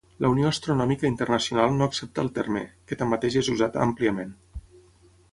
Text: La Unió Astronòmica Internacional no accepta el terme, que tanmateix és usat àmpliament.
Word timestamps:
La 0.23 0.29
Unió 0.33 0.47
Astronòmica 0.51 1.05
Internacional 1.09 1.75
no 1.81 1.87
accepta 1.91 2.23
el 2.23 2.31
terme, 2.37 2.63
que 2.91 2.97
tanmateix 3.01 3.37
és 3.43 3.51
usat 3.57 3.77
àmpliament. 3.85 4.33